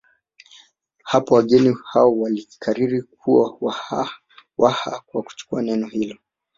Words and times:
Hapo 1.03 1.35
wageni 1.35 1.77
hao 1.85 2.19
walikariri 2.19 3.01
kuwa 3.01 3.57
Waha 4.57 4.99
kwa 5.03 5.23
kuchukua 5.23 5.61
neno 5.61 5.87
hilo 5.87 6.17